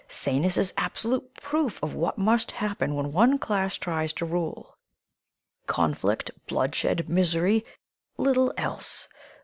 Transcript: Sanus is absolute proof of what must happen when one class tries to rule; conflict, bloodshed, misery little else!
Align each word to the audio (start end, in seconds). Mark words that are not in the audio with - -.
Sanus 0.07 0.57
is 0.57 0.73
absolute 0.77 1.35
proof 1.35 1.79
of 1.83 1.93
what 1.93 2.17
must 2.17 2.49
happen 2.49 2.95
when 2.95 3.11
one 3.11 3.37
class 3.37 3.75
tries 3.75 4.11
to 4.13 4.25
rule; 4.25 4.75
conflict, 5.67 6.31
bloodshed, 6.47 7.07
misery 7.07 7.63
little 8.17 8.51
else! 8.57 9.07